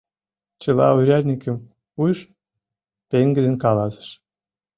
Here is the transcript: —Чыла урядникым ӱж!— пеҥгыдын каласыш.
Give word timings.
—Чыла 0.61 0.87
урядникым 0.97 1.57
ӱж!— 2.07 2.17
пеҥгыдын 3.09 3.55
каласыш. 3.63 4.07